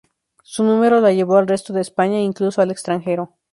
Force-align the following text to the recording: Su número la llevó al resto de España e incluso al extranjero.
Su 0.41 0.63
número 0.63 0.99
la 0.99 1.11
llevó 1.13 1.35
al 1.37 1.47
resto 1.47 1.73
de 1.73 1.81
España 1.81 2.17
e 2.17 2.23
incluso 2.23 2.59
al 2.59 2.71
extranjero. 2.71 3.33